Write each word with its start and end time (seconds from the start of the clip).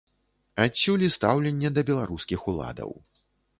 Адсюль 0.63 1.05
і 1.09 1.09
стаўленне 1.17 1.73
да 1.77 1.81
беларускіх 1.91 2.49
уладаў. 2.55 2.91